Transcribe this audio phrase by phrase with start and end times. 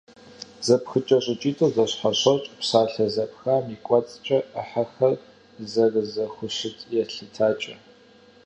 [0.65, 5.13] Зэпхыкӏэ щӏыкӏитӏыр зэщхьэщокӏ псалъэ зэпхам и кӏуэцӏкӏэ ӏыхьэхэр
[5.71, 7.75] зэрызэхущыт елъытакӏэ.